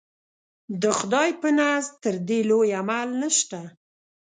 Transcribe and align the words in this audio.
د 0.81 0.83
خدای 0.99 1.29
په 1.41 1.49
نزد 1.59 1.91
تر 2.03 2.15
دې 2.27 2.39
لوی 2.49 2.69
عمل 2.79 3.09
نشته. 3.21 3.59